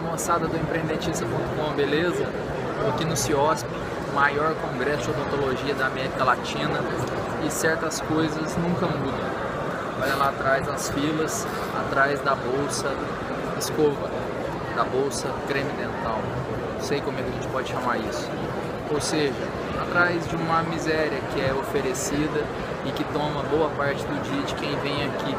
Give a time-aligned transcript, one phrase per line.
[0.00, 2.26] moçada do empreendentista.com, beleza?
[2.74, 3.68] Estou aqui no CIOSP,
[4.12, 6.80] maior congresso de odontologia da América Latina
[7.46, 9.30] e certas coisas nunca mudam.
[10.02, 11.46] Olha lá atrás as filas,
[11.86, 12.92] atrás da bolsa
[13.56, 14.10] escova,
[14.74, 16.20] da bolsa creme dental.
[16.74, 18.28] Não sei como é que a gente pode chamar isso.
[18.90, 19.34] Ou seja,
[19.80, 22.42] atrás de uma miséria que é oferecida
[22.86, 25.34] e que toma boa parte do dia de quem vem aqui.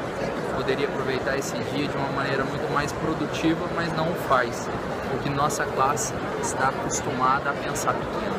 [0.56, 4.70] Poderia aproveitar esse dia de uma maneira muito mais produtiva, mas não o faz,
[5.10, 8.36] porque nossa classe está acostumada a pensar pequeno.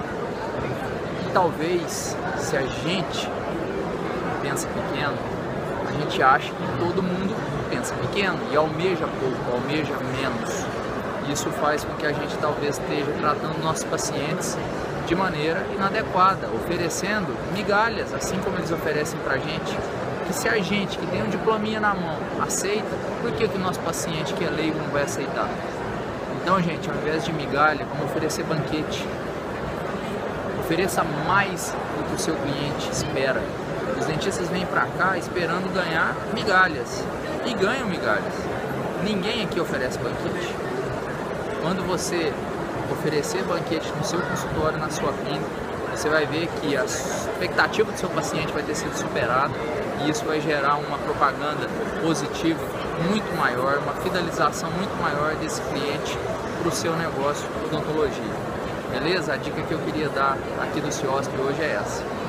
[1.28, 3.28] E talvez, se a gente
[4.42, 5.18] pensa pequeno,
[5.88, 7.34] a gente acha que todo mundo
[7.68, 10.66] pensa pequeno e almeja pouco, almeja menos.
[11.32, 14.56] Isso faz com que a gente talvez esteja tratando nossos pacientes
[15.06, 19.76] de maneira inadequada, oferecendo migalhas, assim como eles oferecem para a gente.
[20.26, 23.60] Que se a gente que tem um diplominha na mão aceita, por que, que o
[23.60, 25.48] nosso paciente que é leigo não vai aceitar?
[26.42, 29.06] Então, gente, ao invés de migalha, vamos oferecer banquete.
[30.60, 33.42] Ofereça mais do que o seu cliente espera.
[33.98, 37.04] Os dentistas vêm para cá esperando ganhar migalhas
[37.44, 38.34] e ganham migalhas.
[39.04, 40.54] Ninguém aqui oferece banquete.
[41.60, 42.32] Quando você
[42.92, 45.46] oferecer banquete no seu consultório, na sua clínica,
[45.94, 49.52] você vai ver que a expectativa do seu paciente vai ter sido superada
[50.04, 51.68] e isso vai gerar uma propaganda
[52.02, 52.60] positiva
[53.10, 56.16] muito maior, uma fidelização muito maior desse cliente
[56.58, 58.50] para o seu negócio de odontologia.
[58.90, 59.34] Beleza?
[59.34, 62.19] A dica que eu queria dar aqui do CIOSP hoje é essa.